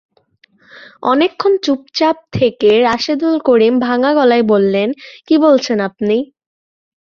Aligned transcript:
অনেকক্ষণ 1.03 1.53
চুপচাপ 1.63 2.17
থেকে 2.33 2.69
রাশেদুল 2.81 3.35
করিম 3.47 3.75
ভাঙা 3.79 4.11
গলায় 4.13 4.45
বললেন, 4.53 4.89
কী 5.27 5.35
বলছেন 5.37 5.77
আপনি? 5.89 6.17